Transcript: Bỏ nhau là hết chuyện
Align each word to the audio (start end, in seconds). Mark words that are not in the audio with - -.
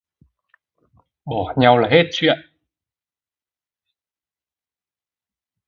Bỏ 1.25 1.53
nhau 1.57 1.77
là 1.77 1.89
hết 1.89 2.03
chuyện 2.11 2.37